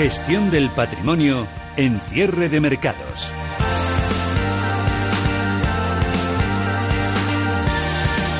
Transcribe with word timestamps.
Gestión 0.00 0.50
del 0.50 0.70
patrimonio 0.70 1.46
en 1.76 2.00
cierre 2.00 2.48
de 2.48 2.58
mercados. 2.58 3.30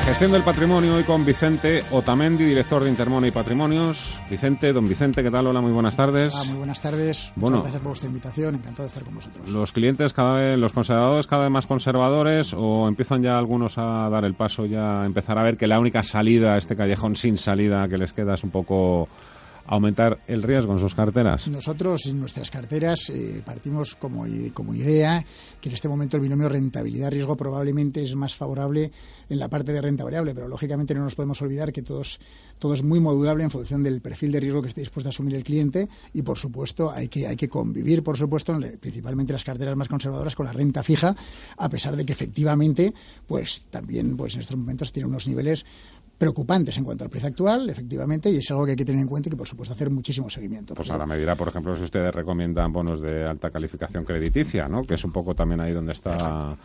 Gestión 0.07 0.33
del 0.33 0.43
patrimonio 0.43 0.95
hoy 0.95 1.03
con 1.03 1.27
Vicente 1.27 1.85
Otamendi, 1.91 2.46
director 2.46 2.83
de 2.83 2.88
Intermona 2.88 3.27
y 3.27 3.31
Patrimonios. 3.31 4.19
Vicente, 4.31 4.73
don 4.73 4.88
Vicente, 4.88 5.23
¿qué 5.23 5.31
tal? 5.31 5.49
Hola, 5.49 5.60
muy 5.60 5.73
buenas 5.73 5.95
tardes. 5.96 6.35
muy 6.49 6.56
buenas 6.56 6.81
tardes. 6.81 7.31
Bueno, 7.37 7.59
Muchas 7.59 7.72
gracias 7.72 7.83
por 7.83 7.88
vuestra 7.90 8.08
invitación. 8.08 8.54
Encantado 8.54 8.85
de 8.85 8.88
estar 8.88 9.04
con 9.04 9.15
vosotros. 9.17 9.51
Los 9.51 9.72
clientes 9.74 10.15
cada 10.15 10.37
vez, 10.37 10.58
los 10.58 10.72
conservadores 10.72 11.27
cada 11.27 11.42
vez 11.42 11.51
más 11.51 11.67
conservadores 11.67 12.54
o 12.56 12.88
empiezan 12.88 13.21
ya 13.21 13.37
algunos 13.37 13.77
a 13.77 14.08
dar 14.08 14.24
el 14.24 14.33
paso, 14.33 14.65
ya 14.65 15.03
a 15.03 15.04
empezar 15.04 15.37
a 15.37 15.42
ver 15.42 15.58
que 15.58 15.67
la 15.67 15.79
única 15.79 16.02
salida 16.02 16.55
a 16.55 16.56
este 16.56 16.74
callejón 16.74 17.16
sin 17.16 17.37
salida 17.37 17.87
que 17.87 17.98
les 17.98 18.15
queda 18.15 18.33
es 18.33 18.45
un 18.45 18.51
poco 18.51 19.11
aumentar 19.66 20.19
el 20.27 20.42
riesgo 20.42 20.73
en 20.73 20.78
sus 20.78 20.95
carteras? 20.95 21.48
Nosotros 21.48 22.06
en 22.06 22.20
nuestras 22.20 22.50
carteras 22.50 23.10
eh, 23.10 23.42
partimos 23.45 23.95
como, 23.96 24.24
como 24.52 24.74
idea 24.74 25.24
que 25.60 25.69
en 25.69 25.74
este 25.74 25.88
momento 25.88 26.16
el 26.16 26.23
binomio 26.23 26.48
rentabilidad-riesgo 26.48 27.36
probablemente 27.36 28.02
es 28.02 28.14
más 28.14 28.34
favorable 28.34 28.91
en 29.28 29.38
la 29.38 29.48
parte 29.48 29.73
de 29.73 29.80
renta 29.80 30.05
variable, 30.05 30.34
pero 30.34 30.48
lógicamente 30.48 30.95
no 30.95 31.05
nos 31.05 31.14
podemos 31.14 31.41
olvidar 31.42 31.73
que 31.73 31.83
todos, 31.83 32.20
todo 32.59 32.74
es 32.74 32.83
muy 32.83 33.00
modulable 33.00 33.45
en 33.45 33.50
función 33.50 33.83
del 33.83 34.00
perfil 34.00 34.33
de 34.33 34.41
riesgo 34.41 34.62
que 34.62 34.69
esté 34.69 34.80
dispuesto 34.80 35.09
a 35.09 35.10
asumir 35.10 35.34
el 35.36 35.45
cliente 35.45 35.88
y, 36.12 36.22
por 36.22 36.38
supuesto, 36.38 36.91
hay 36.91 37.08
que, 37.08 37.27
hay 37.27 37.36
que 37.36 37.48
convivir, 37.48 38.02
por 38.02 38.16
supuesto, 38.16 38.58
principalmente 38.80 39.33
las 39.33 39.45
carteras 39.45 39.77
más 39.77 39.88
conservadoras 39.88 40.34
con 40.34 40.47
la 40.47 40.52
renta 40.52 40.83
fija, 40.83 41.14
a 41.56 41.69
pesar 41.69 41.97
de 41.97 42.05
que 42.05 42.12
efectivamente, 42.12 42.92
pues 43.27 43.66
también 43.70 44.16
pues 44.16 44.34
en 44.34 44.41
estos 44.41 44.56
momentos 44.56 44.92
tiene 44.92 45.08
unos 45.08 45.27
niveles 45.27 45.64
preocupantes 46.20 46.77
en 46.77 46.84
cuanto 46.84 47.02
al 47.02 47.09
precio 47.09 47.30
actual, 47.30 47.70
efectivamente, 47.70 48.30
y 48.30 48.37
es 48.37 48.51
algo 48.51 48.66
que 48.66 48.73
hay 48.73 48.77
que 48.77 48.84
tener 48.84 49.01
en 49.01 49.09
cuenta 49.09 49.30
y 49.30 49.30
que, 49.30 49.38
por 49.38 49.48
supuesto, 49.48 49.73
hacer 49.73 49.88
muchísimo 49.88 50.28
seguimiento. 50.28 50.74
Pues 50.74 50.91
ahora 50.91 51.06
me 51.06 51.17
dirá, 51.17 51.34
por 51.34 51.48
ejemplo, 51.48 51.75
si 51.75 51.83
ustedes 51.83 52.14
recomiendan 52.14 52.70
bonos 52.75 53.00
de 53.00 53.25
alta 53.25 53.48
calificación 53.48 54.05
crediticia, 54.05 54.69
¿no? 54.69 54.83
Que 54.83 54.94
es 54.94 55.05
un 55.05 55.12
poco 55.12 55.34
también 55.34 55.62
ahí 55.62 55.72
donde 55.72 55.92
está 55.92 56.59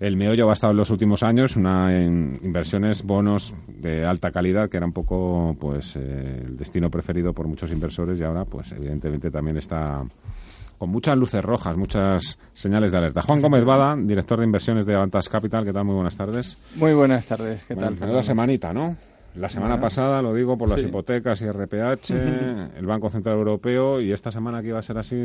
el 0.00 0.16
meollo 0.16 0.50
ha 0.50 0.54
estado 0.54 0.70
en 0.70 0.78
los 0.78 0.90
últimos 0.90 1.22
años, 1.22 1.56
una 1.56 1.94
en 1.94 2.40
inversiones, 2.42 3.02
bonos 3.02 3.54
de 3.68 4.06
alta 4.06 4.30
calidad, 4.30 4.68
que 4.70 4.78
era 4.78 4.86
un 4.86 4.92
poco 4.92 5.54
pues 5.60 5.96
eh, 5.96 6.42
el 6.46 6.56
destino 6.56 6.90
preferido 6.90 7.34
por 7.34 7.46
muchos 7.46 7.70
inversores 7.70 8.18
y 8.18 8.24
ahora, 8.24 8.46
pues 8.46 8.72
evidentemente 8.72 9.30
también 9.30 9.58
está 9.58 10.02
con 10.78 10.90
muchas 10.90 11.16
luces 11.16 11.42
rojas, 11.42 11.76
muchas 11.76 12.38
señales 12.52 12.92
de 12.92 12.98
alerta. 12.98 13.22
Juan 13.22 13.40
Gómez 13.40 13.64
Bada, 13.64 13.96
director 13.96 14.38
de 14.38 14.44
inversiones 14.44 14.86
de 14.86 14.94
Avantas 14.94 15.28
Capital, 15.28 15.64
¿qué 15.64 15.72
tal? 15.72 15.84
Muy 15.84 15.94
buenas 15.94 16.16
tardes. 16.16 16.58
Muy 16.76 16.94
buenas 16.94 17.26
tardes, 17.26 17.64
¿qué 17.64 17.74
tal? 17.74 17.96
La 18.00 18.22
semanita, 18.22 18.72
¿no? 18.72 18.96
La 19.36 19.48
semana 19.48 19.80
pasada, 19.80 20.22
lo 20.22 20.32
digo 20.32 20.56
por 20.56 20.68
las 20.68 20.80
hipotecas 20.80 21.42
y 21.42 21.50
RPH, 21.50 22.10
el 22.76 22.86
Banco 22.86 23.08
Central 23.08 23.36
Europeo, 23.36 24.00
y 24.00 24.12
esta 24.12 24.30
semana 24.30 24.62
que 24.62 24.68
iba 24.68 24.78
a 24.78 24.82
ser 24.82 24.96
así 24.96 25.16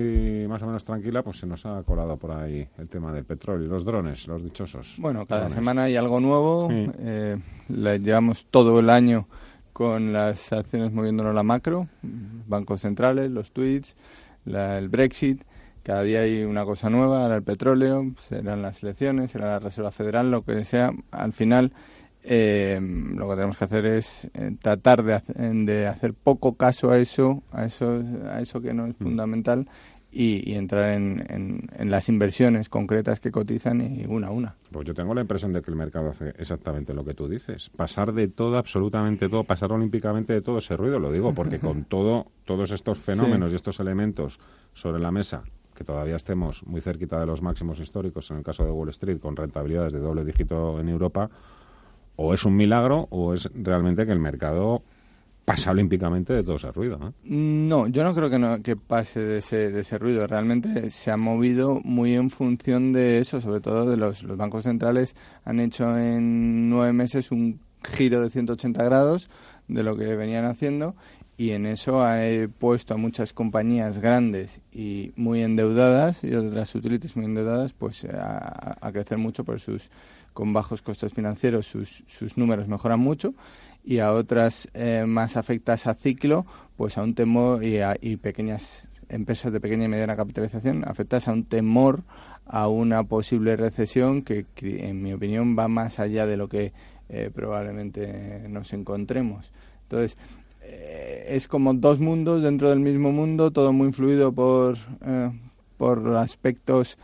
más 0.49 0.63
o 0.63 0.65
menos 0.65 0.83
tranquila, 0.83 1.21
pues 1.21 1.37
se 1.37 1.45
nos 1.45 1.63
ha 1.67 1.83
colado 1.83 2.17
por 2.17 2.31
ahí 2.31 2.67
el 2.79 2.89
tema 2.89 3.13
del 3.13 3.23
petróleo, 3.23 3.67
los 3.67 3.85
drones, 3.85 4.27
los 4.27 4.43
dichosos. 4.43 4.95
Bueno, 4.97 5.27
cada 5.27 5.51
semana 5.51 5.83
hay 5.83 5.95
algo 5.95 6.19
nuevo. 6.19 6.67
Eh, 6.71 7.37
llevamos 7.67 8.47
todo 8.49 8.79
el 8.79 8.89
año 8.89 9.27
con 9.73 10.11
las 10.11 10.51
acciones 10.53 10.91
moviéndonos 10.91 11.35
la 11.35 11.43
macro, 11.43 11.87
bancos 12.01 12.81
centrales, 12.81 13.29
los 13.29 13.51
tweets, 13.51 13.95
el 14.55 14.89
Brexit. 14.89 15.43
Cada 15.83 16.03
día 16.03 16.21
hay 16.21 16.43
una 16.43 16.65
cosa 16.65 16.89
nueva, 16.89 17.23
ahora 17.23 17.37
el 17.37 17.43
petróleo, 17.43 18.05
serán 18.17 18.61
las 18.61 18.83
elecciones, 18.83 19.31
será 19.31 19.47
la 19.47 19.59
Reserva 19.59 19.91
Federal, 19.91 20.29
lo 20.29 20.43
que 20.43 20.65
sea. 20.65 20.91
Al 21.11 21.33
final, 21.33 21.71
eh, 22.23 22.79
lo 22.81 23.29
que 23.29 23.35
tenemos 23.35 23.57
que 23.57 23.63
hacer 23.63 23.85
es 23.85 24.29
eh, 24.33 24.51
tratar 24.61 25.03
de, 25.03 25.21
de, 25.65 25.87
hacer 25.87 26.13
poco 26.13 26.55
caso 26.55 26.91
a 26.91 26.97
eso, 26.97 27.43
a 27.51 27.65
eso, 27.65 28.03
a 28.29 28.41
eso 28.41 28.61
que 28.61 28.73
no 28.73 28.85
es 28.87 28.95
mm. 28.99 29.03
fundamental 29.03 29.67
y, 30.11 30.53
entrar 30.53 30.93
en, 30.93 31.67
en, 31.77 31.91
las 31.91 32.09
inversiones 32.09 32.67
concretas 32.67 33.19
que 33.19 33.31
cotizan 33.31 33.81
y 33.81 34.05
una 34.07 34.27
a 34.27 34.31
una. 34.31 34.55
Pues 34.71 34.85
yo 34.87 34.93
tengo 34.93 35.13
la 35.13 35.21
impresión 35.21 35.53
de 35.53 35.61
que 35.61 35.69
el 35.69 35.77
mercado 35.77 36.09
hace 36.09 36.29
exactamente 36.37 36.93
lo 36.93 37.05
que 37.05 37.13
tú 37.13 37.27
dices. 37.27 37.69
Pasar 37.75 38.13
de 38.13 38.27
todo, 38.27 38.57
absolutamente 38.57 39.29
todo, 39.29 39.43
pasar 39.43 39.71
olímpicamente 39.71 40.33
de 40.33 40.41
todo 40.41 40.57
ese 40.57 40.75
ruido, 40.75 40.99
lo 40.99 41.11
digo, 41.11 41.33
porque 41.33 41.59
con 41.59 41.83
todo, 41.83 42.27
todos 42.45 42.71
estos 42.71 42.97
fenómenos 42.97 43.51
y 43.51 43.55
estos 43.55 43.79
elementos 43.79 44.39
sobre 44.73 44.99
la 44.99 45.11
mesa, 45.11 45.43
que 45.75 45.83
todavía 45.83 46.15
estemos 46.15 46.65
muy 46.65 46.81
cerquita 46.81 47.19
de 47.19 47.25
los 47.25 47.41
máximos 47.41 47.79
históricos, 47.79 48.31
en 48.31 48.37
el 48.37 48.43
caso 48.43 48.65
de 48.65 48.71
Wall 48.71 48.89
Street, 48.89 49.19
con 49.19 49.35
rentabilidades 49.35 49.93
de 49.93 49.99
doble 49.99 50.25
dígito 50.25 50.79
en 50.79 50.89
Europa, 50.89 51.29
o 52.15 52.33
es 52.33 52.43
un 52.45 52.55
milagro 52.55 53.07
o 53.11 53.33
es 53.33 53.49
realmente 53.53 54.05
que 54.05 54.11
el 54.11 54.19
mercado 54.19 54.83
pasa 55.49 55.71
olímpicamente 55.71 56.31
de 56.31 56.43
todo 56.43 56.57
ese 56.57 56.71
ruido. 56.71 56.99
¿no? 56.99 57.11
no, 57.23 57.87
yo 57.87 58.03
no 58.03 58.13
creo 58.13 58.29
que, 58.29 58.37
no, 58.37 58.61
que 58.61 58.75
pase 58.75 59.19
de 59.19 59.39
ese, 59.39 59.71
de 59.71 59.81
ese 59.81 59.97
ruido. 59.97 60.27
Realmente 60.27 60.91
se 60.91 61.09
ha 61.09 61.17
movido 61.17 61.81
muy 61.83 62.13
en 62.13 62.29
función 62.29 62.93
de 62.93 63.17
eso, 63.17 63.41
sobre 63.41 63.59
todo 63.59 63.89
de 63.89 63.97
los, 63.97 64.21
los 64.21 64.37
bancos 64.37 64.65
centrales 64.65 65.15
han 65.45 65.59
hecho 65.59 65.97
en 65.97 66.69
nueve 66.69 66.93
meses 66.93 67.31
un 67.31 67.59
giro 67.83 68.21
de 68.21 68.29
180 68.29 68.83
grados 68.83 69.31
de 69.67 69.81
lo 69.81 69.97
que 69.97 70.15
venían 70.15 70.45
haciendo 70.45 70.95
y 71.35 71.51
en 71.51 71.65
eso 71.65 72.03
ha 72.03 72.19
puesto 72.59 72.93
a 72.93 72.97
muchas 72.97 73.33
compañías 73.33 73.97
grandes 73.97 74.61
y 74.71 75.13
muy 75.15 75.41
endeudadas 75.41 76.23
y 76.23 76.35
otras 76.35 76.75
utilities 76.75 77.15
muy 77.15 77.25
endeudadas 77.25 77.73
pues 77.73 78.05
a, 78.05 78.77
a 78.79 78.91
crecer 78.91 79.17
mucho 79.17 79.43
por 79.45 79.59
sus 79.59 79.89
con 80.33 80.53
bajos 80.53 80.81
costes 80.81 81.13
financieros 81.13 81.65
sus, 81.65 82.03
sus 82.07 82.37
números 82.37 82.67
mejoran 82.67 82.99
mucho 82.99 83.33
y 83.83 83.99
a 83.99 84.11
otras 84.13 84.69
eh, 84.73 85.05
más 85.07 85.37
afectas 85.37 85.87
a 85.87 85.93
ciclo, 85.93 86.45
pues 86.77 86.97
a 86.97 87.03
un 87.03 87.15
temor 87.15 87.63
y, 87.63 87.79
a, 87.79 87.95
y 87.99 88.17
pequeñas 88.17 88.87
empresas 89.09 89.51
de 89.51 89.59
pequeña 89.59 89.85
y 89.85 89.87
mediana 89.87 90.15
capitalización 90.15 90.83
afectas 90.87 91.27
a 91.27 91.33
un 91.33 91.43
temor 91.43 92.03
a 92.45 92.67
una 92.67 93.03
posible 93.03 93.55
recesión 93.55 94.21
que, 94.21 94.45
en 94.61 95.01
mi 95.01 95.13
opinión, 95.13 95.55
va 95.57 95.67
más 95.67 95.99
allá 95.99 96.25
de 96.25 96.37
lo 96.37 96.47
que 96.47 96.73
eh, 97.09 97.29
probablemente 97.33 98.47
nos 98.49 98.73
encontremos. 98.73 99.51
Entonces, 99.83 100.17
eh, 100.61 101.27
es 101.29 101.47
como 101.47 101.73
dos 101.73 101.99
mundos 101.99 102.41
dentro 102.41 102.69
del 102.69 102.79
mismo 102.79 103.11
mundo, 103.11 103.51
todo 103.51 103.71
muy 103.71 103.87
influido 103.87 104.31
por, 104.31 104.77
por 105.77 106.15
aspectos 106.17 106.97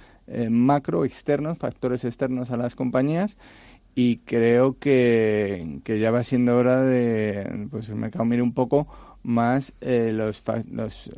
macro, 0.49 1.05
externos, 1.05 1.59
factores 1.59 2.03
externos 2.05 2.49
a 2.49 2.57
las 2.57 2.73
compañías 2.73 3.37
y 3.95 4.17
creo 4.17 4.77
que, 4.77 5.79
que, 5.85 5.99
ya 5.99 6.11
va 6.11 6.23
siendo 6.25 6.57
hora 6.57 6.81
de 6.81 7.67
pues 7.71 7.87
el 7.89 7.95
mercado 7.95 8.25
mire 8.25 8.41
un 8.41 8.53
poco 8.53 8.87
más 9.23 9.73
eh, 9.79 10.11
los, 10.13 10.43
los, 10.69 11.11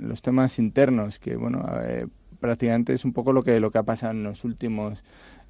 los, 0.00 0.22
temas 0.22 0.58
internos 0.60 1.18
que 1.18 1.36
bueno 1.36 1.66
eh, 1.82 2.06
prácticamente 2.38 2.92
es 2.92 3.04
un 3.04 3.12
poco 3.12 3.32
lo 3.32 3.42
que 3.42 3.58
lo 3.58 3.72
que 3.72 3.78
ha 3.78 3.82
pasado 3.82 4.12
en 4.12 4.22
los 4.22 4.44
últimos 4.44 5.02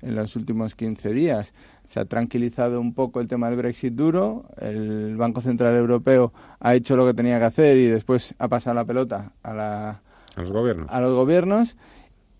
en 0.02 0.14
los 0.14 0.36
últimos 0.36 0.74
15 0.74 1.12
días. 1.12 1.54
Se 1.88 2.00
ha 2.00 2.04
tranquilizado 2.04 2.80
un 2.80 2.94
poco 2.94 3.20
el 3.20 3.28
tema 3.28 3.48
del 3.48 3.58
Brexit 3.58 3.94
duro 3.94 4.46
el 4.58 5.16
Banco 5.16 5.40
Central 5.40 5.76
Europeo 5.76 6.32
ha 6.60 6.74
hecho 6.74 6.96
lo 6.96 7.06
que 7.06 7.14
tenía 7.14 7.38
que 7.38 7.44
hacer 7.44 7.76
y 7.76 7.86
después 7.86 8.34
ha 8.38 8.48
pasado 8.48 8.74
la 8.74 8.84
pelota 8.84 9.32
a 9.42 9.54
la 9.54 10.00
a 10.36 10.40
los 10.40 10.52
gobiernos. 10.52 10.86
a 10.90 11.00
los 11.00 11.14
gobiernos 11.14 11.76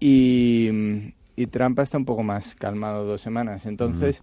y 0.01 1.15
y 1.37 1.47
Trump 1.47 1.79
está 1.79 1.99
un 1.99 2.05
poco 2.05 2.23
más 2.23 2.55
calmado 2.55 3.05
dos 3.05 3.21
semanas. 3.21 3.67
Entonces, 3.67 4.23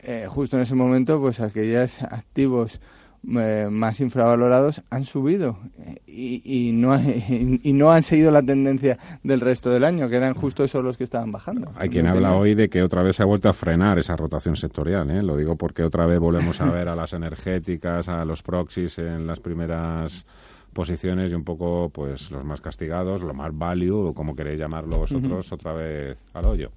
eh, 0.00 0.26
justo 0.28 0.56
en 0.56 0.62
ese 0.62 0.74
momento, 0.74 1.20
pues 1.20 1.40
aquellos 1.40 2.02
activos 2.02 2.80
eh, 3.28 3.68
más 3.70 4.00
infravalorados 4.00 4.82
han 4.88 5.04
subido 5.04 5.58
y, 6.06 6.40
y, 6.42 6.72
no, 6.72 6.98
y, 7.62 7.72
no 7.74 7.92
han 7.92 8.02
seguido 8.02 8.30
la 8.30 8.42
tendencia 8.42 8.98
del 9.22 9.40
resto 9.40 9.68
del 9.68 9.84
año, 9.84 10.08
que 10.08 10.16
eran 10.16 10.32
justo 10.32 10.64
esos 10.64 10.82
los 10.82 10.96
que 10.96 11.04
estaban 11.04 11.30
bajando. 11.30 11.70
Hay 11.76 11.90
quien 11.90 12.06
habla 12.06 12.34
hoy 12.34 12.54
de 12.54 12.70
que 12.70 12.82
otra 12.82 13.02
vez 13.02 13.16
se 13.16 13.22
ha 13.22 13.26
vuelto 13.26 13.50
a 13.50 13.52
frenar 13.52 13.98
esa 13.98 14.16
rotación 14.16 14.56
sectorial. 14.56 15.10
¿eh? 15.10 15.22
Lo 15.22 15.36
digo 15.36 15.56
porque 15.56 15.82
otra 15.82 16.06
vez 16.06 16.18
volvemos 16.18 16.62
a 16.62 16.70
ver 16.70 16.88
a 16.88 16.96
las 16.96 17.12
energéticas, 17.14 18.08
a 18.08 18.24
los 18.24 18.42
proxies 18.42 18.98
en 18.98 19.26
las 19.26 19.38
primeras 19.38 20.24
posiciones 20.72 21.32
y 21.32 21.34
un 21.34 21.44
poco 21.44 21.90
pues 21.92 22.30
los 22.30 22.44
más 22.44 22.60
castigados, 22.60 23.22
lo 23.22 23.34
más 23.34 23.56
value, 23.56 24.08
o 24.08 24.14
como 24.14 24.34
queréis 24.34 24.58
llamarlo 24.58 24.98
vosotros, 24.98 25.52
otra 25.52 25.72
vez 25.72 26.18
al 26.34 26.44
hoyo. 26.46 26.70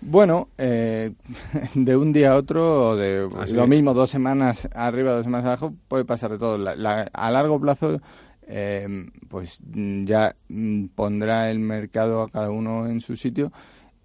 Bueno, 0.00 0.48
eh, 0.58 1.12
de 1.74 1.96
un 1.96 2.12
día 2.12 2.32
a 2.32 2.36
otro, 2.36 2.96
de 2.96 3.28
¿Ah, 3.36 3.46
lo 3.52 3.66
mismo, 3.66 3.94
dos 3.94 4.10
semanas 4.10 4.68
arriba, 4.74 5.12
dos 5.12 5.24
semanas 5.24 5.46
abajo, 5.46 5.74
puede 5.88 6.04
pasar 6.04 6.30
de 6.32 6.38
todo. 6.38 6.58
a 6.66 7.30
largo 7.30 7.60
plazo, 7.60 8.00
eh, 8.46 9.06
pues 9.28 9.62
ya 9.64 10.36
mm, 10.48 10.86
pondrá 10.94 11.50
el 11.50 11.58
mercado 11.58 12.22
a 12.22 12.28
cada 12.28 12.50
uno 12.50 12.86
en 12.86 13.00
su 13.00 13.16
sitio 13.16 13.50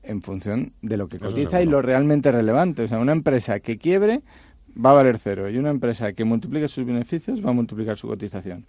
en 0.03 0.21
función 0.21 0.71
de 0.81 0.95
lo 0.95 1.09
que 1.09 1.19
cotiza 1.19 1.61
y 1.61 1.65
lo 1.65 1.81
realmente 1.81 2.31
relevante. 2.31 2.83
O 2.83 2.87
sea, 2.87 2.99
una 2.99 3.11
empresa 3.11 3.59
que 3.59 3.77
quiebre 3.77 4.21
va 4.73 4.91
a 4.91 4.93
valer 4.93 5.19
cero 5.19 5.49
y 5.49 5.57
una 5.57 5.69
empresa 5.69 6.13
que 6.13 6.23
multiplique 6.23 6.67
sus 6.67 6.85
beneficios 6.85 7.45
va 7.45 7.49
a 7.49 7.53
multiplicar 7.53 7.97
su 7.97 8.07
cotización. 8.07 8.65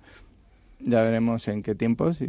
Ya 0.85 1.03
veremos 1.03 1.47
en 1.49 1.63
qué 1.63 1.75
tiempos. 1.75 2.23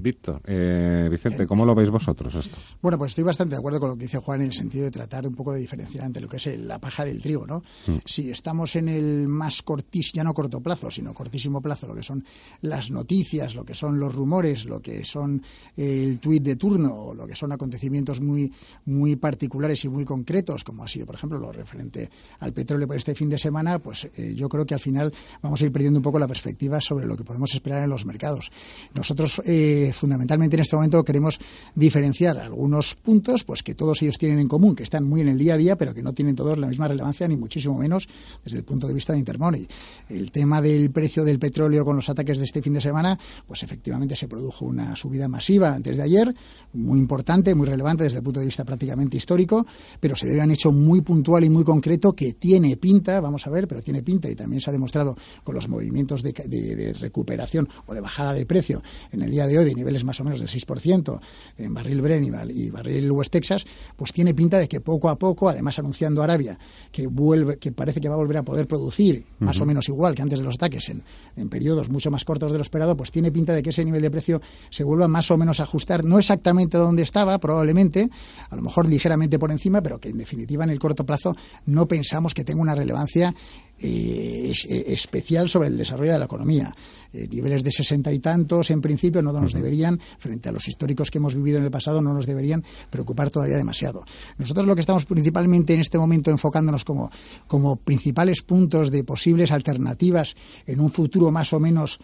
Víctor, 0.00 0.40
eh, 0.44 1.08
Vicente, 1.10 1.46
¿cómo 1.46 1.64
lo 1.64 1.74
veis 1.74 1.90
vosotros 1.90 2.34
esto? 2.34 2.56
Bueno, 2.80 2.98
pues 2.98 3.12
estoy 3.12 3.24
bastante 3.24 3.54
de 3.54 3.58
acuerdo 3.58 3.80
con 3.80 3.90
lo 3.90 3.96
que 3.96 4.04
dice 4.04 4.18
Juan 4.18 4.40
en 4.40 4.48
el 4.48 4.52
sentido 4.52 4.84
de 4.84 4.90
tratar 4.90 5.26
un 5.26 5.34
poco 5.34 5.52
de 5.52 5.60
diferenciar 5.60 6.04
entre 6.04 6.22
lo 6.22 6.28
que 6.28 6.36
es 6.36 6.46
la 6.58 6.78
paja 6.78 7.04
del 7.04 7.20
trigo, 7.20 7.46
¿no? 7.46 7.62
Mm. 7.86 7.98
Si 8.04 8.30
estamos 8.30 8.76
en 8.76 8.88
el 8.88 9.28
más 9.28 9.62
cortísimo, 9.62 10.16
ya 10.16 10.24
no 10.24 10.34
corto 10.34 10.60
plazo, 10.60 10.90
sino 10.90 11.14
cortísimo 11.14 11.60
plazo, 11.60 11.86
lo 11.86 11.94
que 11.94 12.02
son 12.02 12.24
las 12.62 12.90
noticias, 12.90 13.54
lo 13.54 13.64
que 13.64 13.74
son 13.74 13.98
los 13.98 14.14
rumores, 14.14 14.64
lo 14.64 14.80
que 14.80 15.04
son 15.04 15.42
el 15.76 16.20
tuit 16.20 16.42
de 16.42 16.56
turno, 16.56 17.14
lo 17.14 17.26
que 17.26 17.34
son 17.34 17.52
acontecimientos 17.52 18.20
muy, 18.20 18.52
muy 18.86 19.16
particulares 19.16 19.84
y 19.84 19.88
muy 19.88 20.04
concretos, 20.04 20.64
como 20.64 20.84
ha 20.84 20.88
sido, 20.88 21.06
por 21.06 21.14
ejemplo, 21.14 21.38
lo 21.38 21.52
referente 21.52 22.10
al 22.40 22.52
petróleo 22.52 22.86
por 22.86 22.96
este 22.96 23.14
fin 23.14 23.28
de 23.28 23.38
semana, 23.38 23.78
pues 23.78 24.08
eh, 24.16 24.34
yo 24.34 24.48
creo 24.48 24.66
que 24.66 24.74
al 24.74 24.80
final 24.80 25.12
vamos 25.42 25.60
a 25.60 25.64
ir 25.64 25.72
perdiendo 25.72 25.98
un 25.98 26.02
poco 26.02 26.18
la 26.18 26.28
perspectiva 26.28 26.80
sobre 26.80 27.06
lo 27.06 27.16
que 27.16 27.24
podemos 27.24 27.52
esperar 27.52 27.82
en 27.82 27.90
los 27.90 28.06
mercados. 28.06 28.50
Nosotros 28.94 29.40
eh, 29.44 29.89
fundamentalmente 29.92 30.56
en 30.56 30.62
este 30.62 30.76
momento 30.76 31.04
queremos 31.04 31.38
diferenciar 31.74 32.38
algunos 32.38 32.94
puntos 32.94 33.44
pues 33.44 33.62
que 33.62 33.74
todos 33.74 34.02
ellos 34.02 34.18
tienen 34.18 34.38
en 34.38 34.48
común, 34.48 34.74
que 34.74 34.82
están 34.82 35.04
muy 35.04 35.20
en 35.20 35.28
el 35.28 35.38
día 35.38 35.54
a 35.54 35.56
día, 35.56 35.76
pero 35.76 35.94
que 35.94 36.02
no 36.02 36.12
tienen 36.12 36.34
todos 36.34 36.58
la 36.58 36.66
misma 36.66 36.88
relevancia, 36.88 37.26
ni 37.28 37.36
muchísimo 37.36 37.78
menos 37.78 38.08
desde 38.44 38.58
el 38.58 38.64
punto 38.64 38.86
de 38.86 38.94
vista 38.94 39.12
de 39.12 39.18
Intermoney. 39.18 39.66
El 40.08 40.30
tema 40.30 40.60
del 40.60 40.90
precio 40.90 41.24
del 41.24 41.38
petróleo 41.38 41.84
con 41.84 41.96
los 41.96 42.08
ataques 42.08 42.38
de 42.38 42.44
este 42.44 42.62
fin 42.62 42.74
de 42.74 42.80
semana, 42.80 43.18
pues 43.46 43.62
efectivamente 43.62 44.16
se 44.16 44.28
produjo 44.28 44.64
una 44.64 44.96
subida 44.96 45.28
masiva 45.28 45.74
antes 45.74 45.96
de 45.96 46.02
ayer, 46.02 46.34
muy 46.72 46.98
importante, 46.98 47.54
muy 47.54 47.66
relevante 47.66 48.04
desde 48.04 48.18
el 48.18 48.22
punto 48.22 48.40
de 48.40 48.46
vista 48.46 48.64
prácticamente 48.64 49.16
histórico, 49.16 49.66
pero 49.98 50.16
se 50.16 50.26
debe 50.26 50.42
a 50.42 50.44
un 50.44 50.50
hecho 50.50 50.72
muy 50.72 51.00
puntual 51.00 51.44
y 51.44 51.50
muy 51.50 51.64
concreto 51.64 52.12
que 52.12 52.34
tiene 52.34 52.76
pinta, 52.76 53.20
vamos 53.20 53.46
a 53.46 53.50
ver, 53.50 53.66
pero 53.66 53.82
tiene 53.82 54.02
pinta 54.02 54.30
y 54.30 54.34
también 54.34 54.60
se 54.60 54.70
ha 54.70 54.72
demostrado 54.72 55.16
con 55.44 55.54
los 55.54 55.68
movimientos 55.68 56.22
de, 56.22 56.32
de 56.32 56.92
recuperación 56.94 57.68
o 57.86 57.94
de 57.94 58.00
bajada 58.00 58.34
de 58.34 58.46
precio 58.46 58.82
en 59.12 59.22
el 59.22 59.30
día 59.30 59.46
de 59.46 59.58
hoy 59.58 59.64
de 59.70 59.74
niveles 59.76 60.04
más 60.04 60.20
o 60.20 60.24
menos 60.24 60.40
del 60.40 60.48
6% 60.48 61.20
en 61.58 61.74
barril 61.74 62.00
Brent 62.00 62.26
y 62.50 62.70
barril 62.70 63.10
West 63.10 63.32
Texas, 63.32 63.64
pues 63.96 64.12
tiene 64.12 64.34
pinta 64.34 64.58
de 64.58 64.68
que 64.68 64.80
poco 64.80 65.08
a 65.08 65.18
poco, 65.18 65.48
además 65.48 65.78
anunciando 65.78 66.22
Arabia 66.22 66.58
que 66.92 67.06
vuelve, 67.06 67.58
que 67.58 67.72
parece 67.72 68.00
que 68.00 68.08
va 68.08 68.14
a 68.14 68.18
volver 68.18 68.38
a 68.38 68.42
poder 68.42 68.66
producir 68.66 69.24
más 69.38 69.60
o 69.60 69.66
menos 69.66 69.88
igual 69.88 70.14
que 70.14 70.22
antes 70.22 70.38
de 70.38 70.44
los 70.44 70.56
ataques 70.56 70.88
en, 70.88 71.02
en 71.36 71.48
periodos 71.48 71.88
mucho 71.88 72.10
más 72.10 72.24
cortos 72.24 72.52
de 72.52 72.58
lo 72.58 72.62
esperado, 72.62 72.96
pues 72.96 73.10
tiene 73.10 73.32
pinta 73.32 73.52
de 73.52 73.62
que 73.62 73.70
ese 73.70 73.84
nivel 73.84 74.02
de 74.02 74.10
precio 74.10 74.40
se 74.70 74.84
vuelva 74.84 75.08
más 75.08 75.30
o 75.30 75.36
menos 75.36 75.60
a 75.60 75.64
ajustar, 75.64 76.04
no 76.04 76.18
exactamente 76.18 76.76
donde 76.76 77.02
estaba, 77.02 77.38
probablemente, 77.38 78.10
a 78.48 78.56
lo 78.56 78.62
mejor 78.62 78.88
ligeramente 78.88 79.38
por 79.38 79.50
encima, 79.50 79.80
pero 79.80 79.98
que 79.98 80.10
en 80.10 80.18
definitiva 80.18 80.64
en 80.64 80.70
el 80.70 80.78
corto 80.78 81.04
plazo 81.06 81.36
no 81.66 81.86
pensamos 81.86 82.34
que 82.34 82.44
tenga 82.44 82.60
una 82.60 82.74
relevancia 82.74 83.34
eh, 83.82 84.52
eh, 84.68 84.84
especial 84.88 85.48
sobre 85.48 85.68
el 85.68 85.78
desarrollo 85.78 86.12
de 86.12 86.18
la 86.18 86.26
economía. 86.26 86.74
Eh, 87.12 87.26
niveles 87.28 87.64
de 87.64 87.72
sesenta 87.72 88.12
y 88.12 88.18
tantos, 88.18 88.70
en 88.70 88.82
principio, 88.82 89.22
no 89.22 89.32
nos 89.32 89.54
deberían, 89.60 90.00
frente 90.18 90.48
a 90.48 90.52
los 90.52 90.66
históricos 90.66 91.10
que 91.10 91.18
hemos 91.18 91.34
vivido 91.34 91.58
en 91.58 91.64
el 91.64 91.70
pasado, 91.70 92.00
no 92.00 92.12
nos 92.14 92.26
deberían 92.26 92.64
preocupar 92.90 93.30
todavía 93.30 93.56
demasiado. 93.56 94.04
Nosotros 94.38 94.66
lo 94.66 94.74
que 94.74 94.80
estamos 94.80 95.06
principalmente 95.06 95.74
en 95.74 95.80
este 95.80 95.98
momento 95.98 96.30
enfocándonos 96.30 96.84
como, 96.84 97.10
como 97.46 97.76
principales 97.76 98.42
puntos 98.42 98.90
de 98.90 99.04
posibles 99.04 99.52
alternativas 99.52 100.34
en 100.66 100.80
un 100.80 100.90
futuro 100.90 101.30
más 101.30 101.52
o 101.52 101.60
menos 101.60 102.00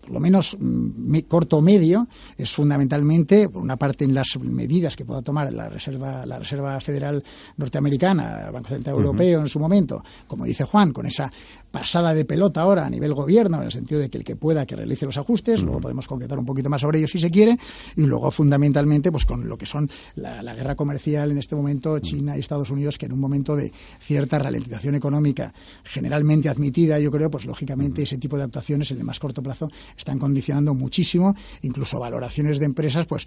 por 0.00 0.12
lo 0.12 0.20
menos 0.20 0.56
mm, 0.58 1.18
corto 1.28 1.58
o 1.58 1.62
medio, 1.62 2.08
es 2.36 2.50
fundamentalmente, 2.50 3.48
por 3.48 3.62
una 3.62 3.76
parte, 3.76 4.04
en 4.04 4.14
las 4.14 4.38
medidas 4.40 4.96
que 4.96 5.04
pueda 5.04 5.22
tomar 5.22 5.52
la 5.52 5.68
Reserva, 5.68 6.24
la 6.26 6.38
Reserva 6.38 6.80
Federal 6.80 7.22
Norteamericana, 7.56 8.46
el 8.46 8.52
Banco 8.52 8.70
Central 8.70 8.96
Europeo 8.96 9.40
en 9.40 9.48
su 9.48 9.60
momento, 9.60 10.02
como 10.26 10.44
dice 10.44 10.64
Juan, 10.64 10.92
con 10.92 11.06
esa 11.06 11.30
pasada 11.70 12.14
de 12.14 12.24
pelota 12.24 12.62
ahora 12.62 12.86
a 12.86 12.90
nivel 12.90 13.14
gobierno, 13.14 13.58
en 13.58 13.64
el 13.64 13.72
sentido 13.72 14.00
de 14.00 14.10
que 14.10 14.18
el 14.18 14.24
que 14.24 14.36
pueda 14.36 14.66
que 14.66 14.76
realice 14.76 15.06
los 15.06 15.16
ajustes, 15.16 15.62
luego 15.62 15.80
podemos 15.80 16.06
concretar 16.08 16.38
un 16.38 16.46
poquito 16.46 16.68
más 16.68 16.80
sobre 16.80 16.98
ello 16.98 17.08
si 17.08 17.20
se 17.20 17.30
quiere, 17.30 17.58
y 17.96 18.02
luego 18.02 18.30
fundamentalmente 18.30 19.12
pues 19.12 19.24
con 19.24 19.48
lo 19.48 19.56
que 19.56 19.66
son 19.66 19.88
la, 20.16 20.54
guerra 20.54 20.74
comercial 20.74 21.30
en 21.30 21.38
este 21.38 21.54
momento 21.54 21.98
China 22.00 22.36
y 22.36 22.40
Estados 22.40 22.70
Unidos, 22.70 22.98
que 22.98 23.06
en 23.06 23.12
un 23.12 23.20
momento 23.20 23.54
de 23.54 23.72
cierta 24.00 24.38
ralentización 24.38 24.94
económica 24.96 25.54
generalmente 25.84 26.48
admitida, 26.48 26.98
yo 26.98 27.10
creo, 27.10 27.30
pues 27.30 27.44
lógicamente 27.44 28.02
ese 28.02 28.18
tipo 28.18 28.36
de 28.36 28.42
actuaciones 28.42 28.90
el 28.90 29.04
más 29.04 29.20
corto 29.20 29.42
plazo 29.42 29.70
están 29.96 30.18
condicionando 30.18 30.74
muchísimo, 30.74 31.34
incluso 31.62 31.98
valoraciones 31.98 32.58
de 32.58 32.66
empresas, 32.66 33.06
pues 33.06 33.26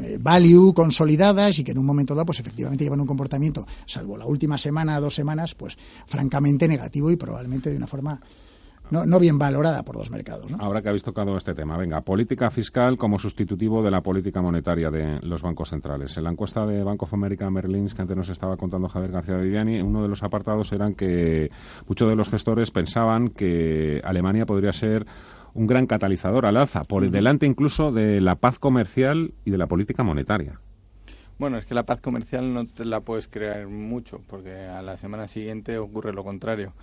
eh, 0.00 0.18
value 0.20 0.72
consolidadas 0.72 1.58
y 1.58 1.64
que 1.64 1.72
en 1.72 1.78
un 1.78 1.86
momento 1.86 2.14
dado, 2.14 2.26
pues 2.26 2.40
efectivamente 2.40 2.84
llevan 2.84 3.00
un 3.00 3.06
comportamiento, 3.06 3.66
salvo 3.86 4.16
la 4.16 4.26
última 4.26 4.58
semana, 4.58 5.00
dos 5.00 5.14
semanas, 5.14 5.54
pues 5.54 5.76
francamente 6.06 6.68
negativo 6.68 7.10
y 7.10 7.16
probablemente 7.16 7.70
de 7.70 7.79
una 7.80 7.86
forma 7.86 8.20
no, 8.90 9.20
bien 9.20 9.38
valorada 9.38 9.84
por 9.84 9.96
los 9.96 10.10
mercados. 10.10 10.50
¿no? 10.50 10.56
Ahora 10.60 10.82
que 10.82 10.88
habéis 10.88 11.04
tocado 11.04 11.36
este 11.36 11.54
tema, 11.54 11.76
venga, 11.76 12.00
política 12.00 12.50
fiscal 12.50 12.96
como 12.96 13.18
sustitutivo 13.18 13.82
de 13.82 13.90
la 13.90 14.02
política 14.02 14.42
monetaria 14.42 14.90
de 14.90 15.20
los 15.22 15.42
bancos 15.42 15.70
centrales. 15.70 16.16
En 16.16 16.24
la 16.24 16.30
encuesta 16.30 16.66
de 16.66 16.82
Bank 16.82 17.02
of 17.02 17.14
America 17.14 17.48
Merrill 17.50 17.94
que 17.94 18.02
antes 18.02 18.16
nos 18.16 18.28
estaba 18.28 18.56
contando 18.56 18.88
Javier 18.88 19.12
García 19.12 19.36
Viviani, 19.36 19.80
uno 19.80 20.02
de 20.02 20.08
los 20.08 20.22
apartados 20.22 20.72
eran 20.72 20.94
que 20.94 21.50
muchos 21.86 22.08
de 22.08 22.16
los 22.16 22.28
gestores 22.28 22.72
pensaban 22.72 23.28
que 23.28 24.00
Alemania 24.02 24.44
podría 24.44 24.72
ser 24.72 25.06
un 25.54 25.66
gran 25.66 25.86
catalizador 25.86 26.46
al 26.46 26.56
alza, 26.56 26.82
por 26.82 27.08
delante 27.08 27.46
incluso 27.46 27.92
de 27.92 28.20
la 28.20 28.36
paz 28.36 28.58
comercial 28.58 29.34
y 29.44 29.50
de 29.50 29.58
la 29.58 29.68
política 29.68 30.02
monetaria. 30.02 30.60
Bueno, 31.38 31.58
es 31.58 31.64
que 31.64 31.74
la 31.74 31.84
paz 31.84 32.00
comercial 32.00 32.52
no 32.52 32.66
te 32.66 32.84
la 32.84 33.00
puedes 33.00 33.26
crear 33.26 33.66
mucho, 33.66 34.20
porque 34.26 34.52
a 34.52 34.82
la 34.82 34.96
semana 34.96 35.26
siguiente 35.26 35.78
ocurre 35.78 36.12
lo 36.12 36.22
contrario 36.22 36.74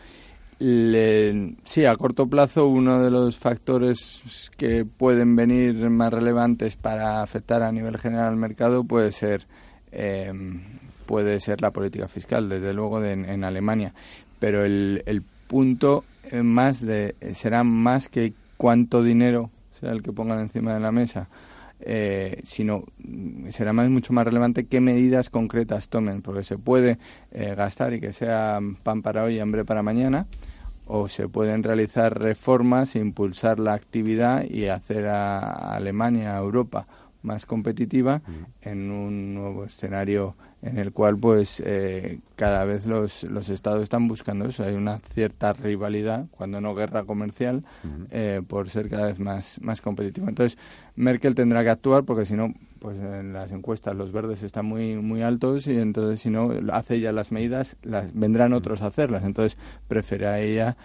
sí, 0.59 1.85
a 1.85 1.95
corto 1.95 2.27
plazo 2.27 2.67
uno 2.67 3.01
de 3.01 3.11
los 3.11 3.37
factores 3.37 4.49
que 4.57 4.85
pueden 4.85 5.35
venir 5.35 5.75
más 5.89 6.11
relevantes 6.11 6.77
para 6.77 7.21
afectar 7.21 7.61
a 7.61 7.71
nivel 7.71 7.97
general 7.97 8.29
al 8.29 8.37
mercado 8.37 8.83
puede 8.83 9.11
ser 9.11 9.45
eh, 9.91 10.31
puede 11.05 11.39
ser 11.39 11.61
la 11.61 11.71
política 11.71 12.07
fiscal, 12.07 12.49
desde 12.49 12.73
luego 12.73 13.03
en 13.03 13.43
Alemania. 13.43 13.93
Pero 14.39 14.65
el, 14.65 15.03
el 15.05 15.21
punto 15.21 16.03
eh, 16.31 16.43
más 16.43 16.85
de 16.85 17.15
será 17.33 17.63
más 17.63 18.09
que 18.09 18.33
cuánto 18.57 19.01
dinero 19.01 19.49
será 19.79 19.93
el 19.93 20.03
que 20.03 20.11
pongan 20.11 20.39
encima 20.39 20.73
de 20.73 20.79
la 20.79 20.91
mesa 20.91 21.27
eh, 21.79 22.41
sino 22.43 22.83
mm, 22.97 23.49
será 23.49 23.73
más, 23.73 23.89
mucho 23.89 24.13
más 24.13 24.25
relevante 24.25 24.65
qué 24.65 24.81
medidas 24.81 25.29
concretas 25.29 25.89
tomen, 25.89 26.21
porque 26.21 26.43
se 26.43 26.57
puede 26.57 26.97
eh, 27.31 27.53
gastar 27.55 27.93
y 27.93 28.01
que 28.01 28.13
sea 28.13 28.59
pan 28.83 29.01
para 29.01 29.23
hoy 29.23 29.35
y 29.35 29.39
hambre 29.39 29.65
para 29.65 29.83
mañana, 29.83 30.27
o 30.85 31.07
se 31.07 31.27
pueden 31.27 31.63
realizar 31.63 32.21
reformas, 32.21 32.95
impulsar 32.95 33.59
la 33.59 33.73
actividad 33.73 34.45
y 34.45 34.67
hacer 34.67 35.07
a 35.07 35.75
Alemania, 35.75 36.35
a 36.35 36.39
Europa, 36.39 36.87
más 37.23 37.45
competitiva 37.45 38.21
en 38.61 38.89
un 38.89 39.33
nuevo 39.33 39.65
escenario 39.65 40.35
en 40.61 40.79
el 40.79 40.91
cual 40.91 41.17
pues 41.17 41.61
eh, 41.65 42.19
cada 42.35 42.65
vez 42.65 42.87
los, 42.87 43.23
los 43.23 43.49
estados 43.49 43.83
están 43.83 44.07
buscando 44.07 44.45
eso. 44.45 44.63
Hay 44.63 44.73
una 44.73 44.99
cierta 44.99 45.53
rivalidad 45.53 46.25
cuando 46.31 46.61
no 46.61 46.73
guerra 46.73 47.03
comercial 47.03 47.63
eh, 48.11 48.41
por 48.47 48.69
ser 48.69 48.89
cada 48.89 49.07
vez 49.07 49.19
más 49.19 49.59
más 49.61 49.81
competitivo. 49.81 50.27
Entonces 50.27 50.57
Merkel 50.95 51.35
tendrá 51.35 51.63
que 51.63 51.69
actuar 51.69 52.03
porque 52.03 52.25
si 52.25 52.33
no 52.33 52.53
pues 52.79 52.97
en 52.97 53.33
las 53.33 53.51
encuestas 53.51 53.95
los 53.95 54.11
verdes 54.11 54.43
están 54.43 54.65
muy 54.65 54.95
muy 54.95 55.21
altos 55.21 55.67
y 55.67 55.77
entonces 55.77 56.21
si 56.21 56.29
no 56.29 56.51
hace 56.71 56.95
ella 56.95 57.11
las 57.11 57.31
medidas 57.31 57.77
las 57.83 58.13
vendrán 58.13 58.53
otros 58.53 58.81
a 58.81 58.87
hacerlas. 58.87 59.23
Entonces 59.23 59.57
prefiere 59.87 60.43
ella 60.43 60.75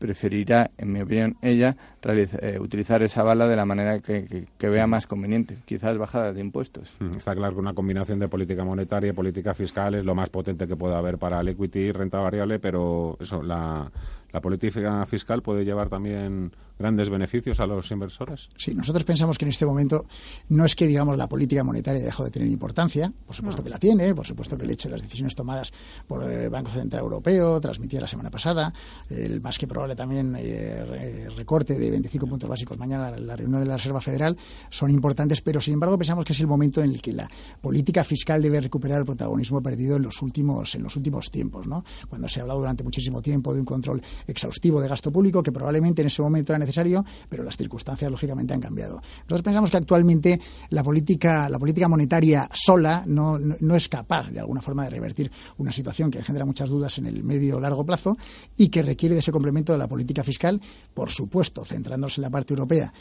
preferirá, 0.00 0.70
en 0.78 0.92
mi 0.92 1.02
opinión, 1.02 1.36
ella 1.42 1.76
eh, 2.02 2.58
utilizar 2.58 3.02
esa 3.02 3.22
bala 3.22 3.46
de 3.46 3.54
la 3.54 3.66
manera 3.66 4.00
que, 4.00 4.46
vea 4.58 4.86
más 4.86 5.06
conveniente, 5.06 5.58
quizás 5.66 5.98
bajadas 5.98 6.34
de 6.34 6.40
impuestos. 6.40 6.92
Mm, 6.98 7.18
está 7.18 7.36
claro 7.36 7.54
que 7.54 7.60
una 7.60 7.74
combinación 7.74 8.18
de 8.18 8.26
política 8.26 8.64
monetaria 8.64 9.10
y 9.10 9.12
política 9.12 9.54
fiscal 9.54 9.94
es 9.94 10.04
lo 10.04 10.14
más 10.14 10.30
potente 10.30 10.66
que 10.66 10.74
puede 10.74 10.96
haber 10.96 11.18
para 11.18 11.40
el 11.40 11.48
equity 11.48 11.78
y 11.80 11.92
renta 11.92 12.18
variable, 12.18 12.58
pero 12.58 13.18
eso, 13.20 13.42
la, 13.42 13.92
la 14.32 14.40
política 14.40 15.04
fiscal 15.06 15.42
puede 15.42 15.64
llevar 15.64 15.88
también 15.88 16.52
grandes 16.78 17.10
beneficios 17.10 17.60
a 17.60 17.66
los 17.66 17.90
inversores? 17.90 18.48
Sí, 18.56 18.74
nosotros 18.74 19.04
pensamos 19.04 19.36
que 19.36 19.44
en 19.44 19.50
este 19.50 19.66
momento 19.66 20.06
no 20.48 20.64
es 20.64 20.74
que, 20.74 20.86
digamos, 20.86 21.16
la 21.16 21.28
política 21.28 21.62
monetaria 21.62 22.02
dejó 22.02 22.24
de 22.24 22.30
tener 22.30 22.48
importancia, 22.48 23.12
por 23.26 23.36
supuesto 23.36 23.62
que 23.62 23.68
la 23.68 23.78
tiene, 23.78 24.14
por 24.14 24.26
supuesto 24.26 24.56
que 24.56 24.64
el 24.64 24.70
hecho 24.70 24.88
de 24.88 24.94
las 24.94 25.02
decisiones 25.02 25.34
tomadas 25.34 25.72
por 26.08 26.28
el 26.28 26.48
Banco 26.48 26.70
Central 26.70 27.02
Europeo, 27.02 27.60
transmitida 27.60 28.00
la 28.00 28.08
semana 28.08 28.30
pasada, 28.30 28.72
el 29.10 29.40
más 29.40 29.58
que 29.58 29.66
probable 29.66 29.94
también 29.94 30.34
eh, 30.38 31.28
recorte 31.36 31.78
de 31.78 31.90
25 31.90 32.26
puntos 32.26 32.48
básicos 32.48 32.78
mañana 32.78 33.10
la 33.10 33.36
reunión 33.36 33.60
de 33.60 33.66
la 33.66 33.76
Reserva 33.76 34.00
Federal, 34.00 34.36
son 34.70 34.90
importantes, 34.90 35.42
pero 35.42 35.60
sin 35.60 35.74
embargo 35.74 35.98
pensamos 35.98 36.24
que 36.24 36.32
es 36.32 36.40
el 36.40 36.46
momento 36.46 36.82
en 36.82 36.90
el 36.90 37.02
que 37.02 37.12
la 37.12 37.30
política 37.60 38.04
fiscal 38.04 38.40
debe 38.40 38.60
recuperar 38.60 38.98
el 38.98 39.04
protagonismo 39.04 39.62
perdido 39.62 39.96
en 39.96 40.02
los 40.02 40.22
últimos, 40.22 40.74
en 40.74 40.82
los 40.82 40.96
últimos 40.96 41.30
tiempos, 41.30 41.66
¿no? 41.66 41.84
Cuando 42.08 42.28
se 42.28 42.40
ha 42.40 42.42
hablado 42.42 42.60
durante 42.60 42.82
muchísimo 42.84 43.20
tiempo 43.20 43.52
de 43.52 43.60
un 43.60 43.66
control 43.66 44.02
exhaustivo 44.26 44.80
de 44.80 44.88
gasto 44.88 45.10
público, 45.12 45.42
que 45.42 45.52
probablemente 45.52 46.02
en 46.02 46.08
ese 46.08 46.22
momento 46.22 46.52
era 46.52 46.58
necesario 46.58 46.80
pero 47.28 47.42
las 47.42 47.56
circunstancias 47.56 48.10
lógicamente 48.10 48.54
han 48.54 48.60
cambiado. 48.60 49.00
Nosotros 49.22 49.42
pensamos 49.42 49.70
que 49.70 49.76
actualmente 49.76 50.40
la 50.70 50.82
política, 50.82 51.48
la 51.48 51.58
política 51.58 51.88
monetaria 51.88 52.48
sola 52.52 53.04
no, 53.06 53.38
no, 53.38 53.74
es 53.74 53.88
capaz 53.88 54.30
de 54.30 54.40
alguna 54.40 54.62
forma 54.62 54.84
de 54.84 54.90
revertir 54.90 55.30
una 55.58 55.72
situación 55.72 56.10
que 56.10 56.22
genera 56.22 56.44
muchas 56.44 56.68
dudas 56.68 56.98
en 56.98 57.06
el 57.06 57.22
medio 57.22 57.56
o 57.56 57.60
largo 57.60 57.84
plazo 57.84 58.16
y 58.56 58.68
que 58.68 58.82
requiere 58.82 59.14
de 59.14 59.20
ese 59.20 59.32
complemento 59.32 59.72
de 59.72 59.78
la 59.78 59.88
política 59.88 60.24
fiscal, 60.24 60.60
por 60.94 61.10
supuesto, 61.10 61.64
centrándose 61.64 62.20
en 62.20 62.22
la 62.22 62.30
parte 62.30 62.54
europea 62.54 62.92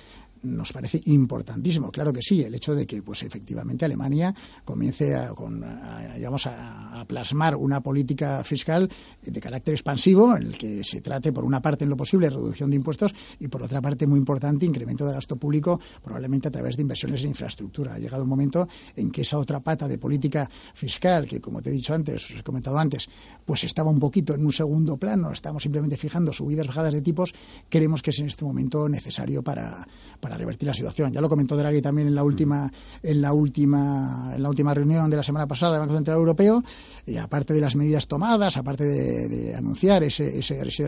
nos 0.43 0.71
parece 0.71 1.01
importantísimo. 1.05 1.91
Claro 1.91 2.13
que 2.13 2.21
sí, 2.21 2.41
el 2.41 2.55
hecho 2.55 2.75
de 2.75 2.85
que, 2.85 3.01
pues 3.01 3.23
efectivamente, 3.23 3.85
Alemania 3.85 4.33
comience 4.63 5.15
a, 5.15 5.29
con, 5.33 5.63
a, 5.63 7.05
plasmar 7.07 7.55
una 7.55 7.81
política 7.81 8.43
fiscal 8.43 8.89
de 9.21 9.41
carácter 9.41 9.73
expansivo, 9.73 10.35
en 10.35 10.43
el 10.43 10.57
que 10.57 10.83
se 10.83 11.01
trate, 11.01 11.31
por 11.31 11.43
una 11.43 11.61
parte, 11.61 11.83
en 11.83 11.89
lo 11.89 11.97
posible, 11.97 12.29
reducción 12.29 12.69
de 12.69 12.75
impuestos 12.75 13.13
y, 13.39 13.47
por 13.47 13.63
otra 13.63 13.81
parte, 13.81 14.07
muy 14.07 14.19
importante, 14.19 14.65
incremento 14.65 15.05
de 15.05 15.13
gasto 15.13 15.35
público, 15.35 15.79
probablemente 16.03 16.47
a 16.47 16.51
través 16.51 16.75
de 16.75 16.83
inversiones 16.83 17.21
en 17.21 17.29
infraestructura. 17.29 17.95
Ha 17.95 17.99
llegado 17.99 18.23
un 18.23 18.29
momento 18.29 18.67
en 18.95 19.11
que 19.11 19.21
esa 19.21 19.37
otra 19.37 19.59
pata 19.59 19.87
de 19.87 19.97
política 19.97 20.49
fiscal, 20.73 21.27
que, 21.27 21.41
como 21.41 21.61
te 21.61 21.69
he 21.69 21.73
dicho 21.73 21.93
antes, 21.93 22.29
os 22.31 22.39
he 22.39 22.43
comentado 22.43 22.77
antes, 22.77 23.09
pues 23.45 23.63
estaba 23.63 23.89
un 23.89 23.99
poquito 23.99 24.33
en 24.33 24.45
un 24.45 24.51
segundo 24.51 24.97
plano, 24.97 25.31
estamos 25.31 25.63
simplemente 25.63 25.97
fijando 25.97 26.31
subidas, 26.33 26.67
bajadas 26.67 26.93
de 26.93 27.01
tipos, 27.01 27.33
creemos 27.69 28.01
que 28.01 28.11
es 28.11 28.19
en 28.19 28.27
este 28.27 28.45
momento 28.45 28.87
necesario 28.87 29.43
para 29.43 29.87
para 30.28 30.28
revertir 30.37 30.67
la 30.67 30.73
situación. 30.73 31.11
Ya 31.11 31.21
lo 31.21 31.29
comentó 31.29 31.55
Draghi 31.55 31.81
también 31.81 32.07
en 32.07 32.15
la 32.15 32.23
última, 32.23 32.71
en 33.01 33.21
la 33.21 33.33
última, 33.33 34.31
en 34.35 34.43
la 34.43 34.49
última 34.49 34.73
reunión 34.73 35.09
de 35.09 35.17
la 35.17 35.23
semana 35.23 35.47
pasada 35.47 35.73
del 35.73 35.81
Banco 35.81 35.95
Central 35.95 36.17
Europeo, 36.17 36.63
y 37.05 37.17
aparte 37.17 37.53
de 37.53 37.61
las 37.61 37.75
medidas 37.75 38.07
tomadas, 38.07 38.57
aparte 38.57 38.83
de, 38.83 39.55
anunciar 39.55 40.03
ese, 40.03 40.39
ese, 40.39 40.85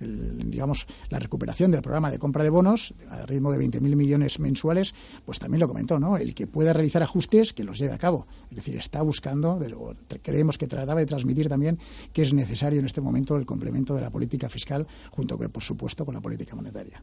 digamos, 0.00 0.86
la 1.10 1.18
recuperación 1.18 1.70
del 1.70 1.82
programa 1.82 2.10
de 2.10 2.18
compra 2.18 2.44
de 2.44 2.50
bonos 2.50 2.94
a 3.10 3.26
ritmo 3.26 3.50
de 3.52 3.58
20.000 3.58 3.80
millones 3.96 4.38
mensuales, 4.38 4.94
pues 5.24 5.38
también 5.38 5.60
lo 5.60 5.68
comentó, 5.68 5.98
¿no? 5.98 6.16
El 6.16 6.34
que 6.34 6.46
pueda 6.46 6.72
realizar 6.72 7.02
ajustes, 7.02 7.52
que 7.52 7.64
los 7.64 7.78
lleve 7.78 7.92
a 7.92 7.98
cabo. 7.98 8.26
Es 8.50 8.56
decir, 8.56 8.76
está 8.76 9.02
buscando, 9.02 9.60
creemos 10.22 10.58
que 10.58 10.66
trataba 10.66 11.00
de 11.00 11.06
transmitir 11.06 11.48
también 11.48 11.78
que 12.12 12.22
es 12.22 12.32
necesario 12.32 12.80
en 12.80 12.86
este 12.86 13.00
momento 13.00 13.36
el 13.36 13.46
complemento 13.46 13.94
de 13.94 14.00
la 14.00 14.10
política 14.10 14.48
fiscal 14.48 14.86
junto 15.10 15.38
con, 15.38 15.48
por 15.50 15.62
supuesto, 15.62 16.04
con 16.04 16.14
la 16.14 16.20
política 16.20 16.54
monetaria. 16.56 17.02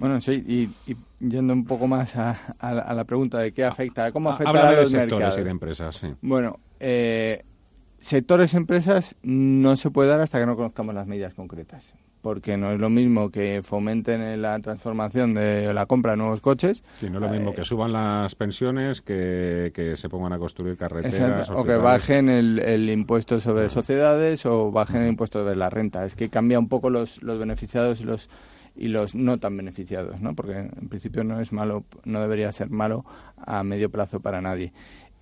Bueno, 0.00 0.18
sí, 0.20 0.42
y, 0.86 0.96
yendo 1.20 1.52
un 1.52 1.66
poco 1.66 1.86
más 1.86 2.16
a, 2.16 2.94
la 2.94 3.04
pregunta 3.04 3.38
de 3.38 3.52
qué 3.52 3.64
afecta, 3.64 4.10
cómo 4.12 4.30
afecta 4.30 4.68
a 4.68 4.72
los 4.72 4.90
sectores 4.90 5.36
y 5.36 5.42
de 5.42 5.50
empresas, 5.50 5.94
sí. 5.94 6.14
Bueno, 6.22 6.58
eh, 6.80 7.44
sectores 7.98 8.54
empresas 8.54 9.16
no 9.22 9.76
se 9.76 9.90
puede 9.90 10.08
dar 10.08 10.20
hasta 10.20 10.40
que 10.40 10.46
no 10.46 10.56
conozcamos 10.56 10.94
las 10.94 11.06
medidas 11.06 11.34
concretas 11.34 11.92
porque 12.22 12.56
no 12.56 12.72
es 12.72 12.78
lo 12.78 12.90
mismo 12.90 13.30
que 13.30 13.62
fomenten 13.62 14.42
la 14.42 14.58
transformación 14.60 15.34
de 15.34 15.72
la 15.72 15.86
compra 15.86 16.12
de 16.12 16.18
nuevos 16.18 16.40
coches. 16.40 16.82
Sí, 16.98 17.08
no 17.08 17.16
es 17.16 17.22
lo 17.22 17.28
mismo 17.30 17.54
que 17.54 17.64
suban 17.64 17.92
las 17.92 18.34
pensiones, 18.34 19.00
que, 19.00 19.72
que 19.74 19.96
se 19.96 20.08
pongan 20.08 20.32
a 20.34 20.38
construir 20.38 20.76
carreteras. 20.76 21.48
O 21.50 21.64
que 21.64 21.76
bajen 21.76 22.28
el, 22.28 22.58
el, 22.58 22.90
impuesto 22.90 23.40
sobre 23.40 23.68
sociedades 23.70 24.44
o 24.44 24.70
bajen 24.70 25.02
el 25.02 25.08
impuesto 25.08 25.42
sobre 25.42 25.56
la 25.56 25.70
renta. 25.70 26.04
Es 26.04 26.14
que 26.14 26.28
cambia 26.28 26.58
un 26.58 26.68
poco 26.68 26.90
los, 26.90 27.22
los 27.22 27.38
beneficiados 27.38 28.00
y 28.00 28.04
los 28.04 28.28
y 28.76 28.88
los 28.88 29.14
no 29.14 29.38
tan 29.38 29.56
beneficiados, 29.56 30.20
¿no? 30.20 30.34
Porque 30.34 30.58
en 30.58 30.88
principio 30.88 31.24
no 31.24 31.40
es 31.40 31.52
malo, 31.52 31.84
no 32.04 32.20
debería 32.20 32.52
ser 32.52 32.70
malo 32.70 33.04
a 33.36 33.62
medio 33.64 33.90
plazo 33.90 34.20
para 34.20 34.40
nadie. 34.40 34.72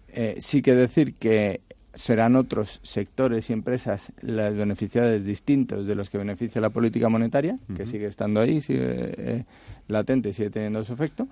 Eh, 0.08 0.36
sí 0.38 0.62
que 0.62 0.74
decir 0.74 1.14
que 1.14 1.60
serán 1.94 2.36
otros 2.36 2.80
sectores 2.82 3.50
y 3.50 3.52
empresas 3.52 4.12
las 4.20 4.54
beneficiadas 4.54 5.24
distintos 5.24 5.86
de 5.86 5.94
los 5.94 6.10
que 6.10 6.18
beneficia 6.18 6.60
la 6.60 6.70
política 6.70 7.08
monetaria, 7.08 7.56
que 7.74 7.86
sigue 7.86 8.06
estando 8.06 8.40
ahí, 8.40 8.60
sigue 8.60 9.14
eh, 9.16 9.44
latente, 9.88 10.32
sigue 10.32 10.50
teniendo 10.50 10.84
su 10.84 10.92
efecto, 10.92 11.26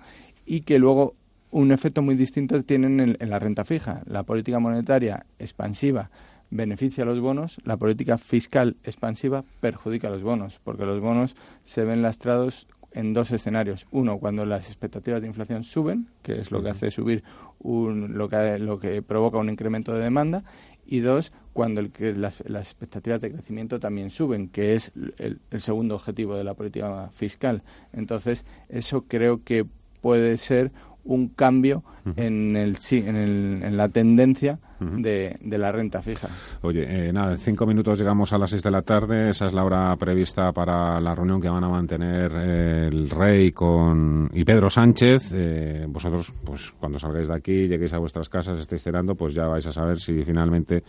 y 0.45 0.61
que 0.61 0.77
luego 0.79 1.15
un 1.51 1.71
efecto 1.71 2.01
muy 2.01 2.15
distinto 2.15 2.61
tienen 2.63 3.15
en 3.17 3.29
la 3.29 3.39
renta 3.39 3.63
fija. 3.63 4.01
La 4.05 4.23
política 4.23 4.59
monetaria 4.59 5.25
expansiva 5.39 6.09
beneficia 6.49 7.03
a 7.03 7.07
los 7.07 7.19
bonos, 7.19 7.59
la 7.63 7.77
política 7.77 8.17
fiscal 8.17 8.77
expansiva 8.83 9.43
perjudica 9.59 10.07
a 10.07 10.11
los 10.11 10.23
bonos, 10.23 10.59
porque 10.63 10.85
los 10.85 10.99
bonos 10.99 11.35
se 11.63 11.83
ven 11.83 12.01
lastrados 12.01 12.67
en 12.91 13.13
dos 13.13 13.31
escenarios. 13.31 13.87
Uno, 13.91 14.17
cuando 14.17 14.45
las 14.45 14.67
expectativas 14.67 15.21
de 15.21 15.27
inflación 15.27 15.63
suben, 15.63 16.07
que 16.23 16.39
es 16.39 16.51
lo 16.51 16.63
que 16.63 16.69
hace 16.69 16.89
subir 16.89 17.23
un, 17.59 18.17
lo, 18.17 18.29
que, 18.29 18.57
lo 18.59 18.79
que 18.79 19.01
provoca 19.01 19.37
un 19.37 19.49
incremento 19.49 19.93
de 19.93 20.01
demanda, 20.01 20.43
y 20.85 20.99
dos, 21.01 21.33
cuando 21.53 21.81
el 21.81 21.91
que 21.91 22.13
las, 22.13 22.41
expectativas 22.41 23.19
de 23.21 23.31
crecimiento 23.31 23.79
también 23.79 24.09
suben, 24.09 24.47
que 24.47 24.73
es 24.73 24.93
el, 25.17 25.39
el, 25.51 25.61
segundo 25.61 25.95
objetivo 25.95 26.35
de 26.35 26.45
la 26.45 26.53
política 26.53 27.09
fiscal. 27.11 27.61
Entonces, 27.93 28.45
eso 28.69 29.03
creo 29.07 29.43
que 29.43 29.65
puede 30.01 30.37
ser 30.37 30.71
un 31.03 31.27
cambio 31.29 31.83
en, 32.15 32.55
el, 32.55 32.77
en, 32.91 33.15
el, 33.15 33.61
en 33.63 33.77
la 33.77 33.89
tendencia 33.89 34.59
de, 34.79 35.57
la 35.57 35.71
renta 35.71 36.01
fija. 36.01 36.27
Oye, 36.61 36.85
eh, 36.87 37.13
nada, 37.13 37.33
en 37.33 37.37
cinco 37.37 37.65
minutos 37.65 37.97
llegamos 37.99 38.33
a 38.33 38.37
las 38.37 38.49
seis 38.49 38.63
de 38.63 38.71
la 38.71 38.81
tarde. 38.81 39.29
Esa 39.29 39.47
es 39.47 39.53
la 39.53 39.63
hora 39.63 39.95
prevista 39.95 40.51
para 40.51 40.99
la 40.99 41.15
reunión 41.15 41.41
que 41.41 41.49
van 41.49 41.63
a 41.63 41.69
mantener 41.69 42.31
eh, 42.35 42.87
el 42.87 43.09
rey 43.09 43.51
con 43.51 44.29
y 44.33 44.43
Pedro 44.43 44.69
Sánchez. 44.69 45.31
Eh, 45.33 45.85
vosotros, 45.87 46.33
pues 46.43 46.73
cuando 46.79 46.99
salgáis 46.99 47.27
de 47.27 47.35
aquí, 47.35 47.67
lleguéis 47.67 47.93
a 47.93 47.99
vuestras 47.99 48.29
casas, 48.29 48.59
estéis 48.59 48.83
cenando, 48.83 49.15
pues 49.15 49.33
ya 49.33 49.47
vais 49.47 49.65
a 49.65 49.71
saber 49.71 49.99
si 49.99 50.23
finalmente 50.23 50.83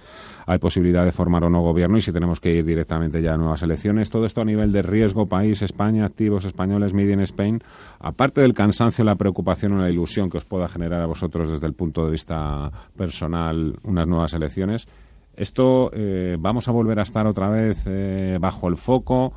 hay 0.47 0.59
posibilidad 0.59 1.05
de 1.05 1.13
formar 1.13 1.45
o 1.45 1.51
no 1.51 1.61
gobierno 1.63 1.99
y 1.99 2.01
si 2.01 2.13
tenemos 2.13 2.41
que 2.41 2.53
ir 2.53 2.65
directamente 2.65 3.23
ya 3.23 3.35
a 3.35 3.37
nuevas 3.37 3.63
elecciones. 3.63 4.11
Todo 4.11 4.25
esto 4.25 4.43
a 4.43 4.45
nivel 4.45 4.73
de 4.73 4.83
riesgo, 4.83 5.27
país, 5.27 5.63
España, 5.63 6.05
activos 6.05 6.45
españoles, 6.45 6.95
Made 6.95 7.13
in 7.13 7.21
Spain. 7.21 7.61
Aparte 8.01 8.41
del 8.41 8.55
cansancio, 8.55 9.05
la 9.05 9.17
preocupación 9.17 9.73
o 9.73 9.79
la 9.79 9.91
ilusión 9.91 10.31
que 10.31 10.39
os 10.39 10.45
pueda 10.45 10.69
generar 10.69 11.03
a 11.03 11.07
vosotros 11.07 11.51
desde 11.51 11.67
el 11.67 11.75
punto 11.75 12.05
de 12.05 12.11
vista 12.13 12.71
personal 12.97 13.78
unas 13.85 14.07
nuevas 14.07 14.33
elecciones. 14.33 14.89
Esto 15.35 15.91
eh, 15.93 16.37
vamos 16.39 16.69
a 16.69 16.73
volver 16.73 16.99
a 16.99 17.03
estar 17.03 17.27
otra 17.27 17.49
vez 17.49 17.85
eh, 17.87 18.39
bajo 18.41 18.69
el 18.69 18.77
foco. 18.77 19.33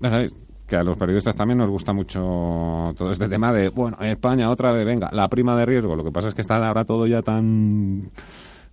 Ya 0.00 0.10
sabéis 0.10 0.34
que 0.66 0.76
a 0.76 0.84
los 0.84 0.96
periodistas 0.96 1.36
también 1.36 1.58
nos 1.58 1.70
gusta 1.70 1.92
mucho 1.92 2.94
todo 2.96 3.10
este 3.10 3.28
tema 3.28 3.52
de, 3.52 3.68
bueno, 3.68 3.98
España 4.00 4.50
otra 4.50 4.72
vez, 4.72 4.86
venga, 4.86 5.10
la 5.12 5.28
prima 5.28 5.56
de 5.56 5.66
riesgo. 5.66 5.96
Lo 5.96 6.04
que 6.04 6.12
pasa 6.12 6.28
es 6.28 6.34
que 6.34 6.40
está 6.40 6.56
ahora 6.66 6.84
todo 6.84 7.06
ya 7.06 7.22
tan 7.22 8.10